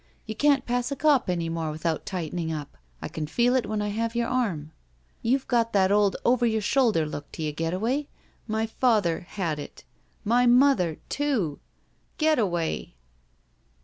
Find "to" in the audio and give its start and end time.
7.33-7.43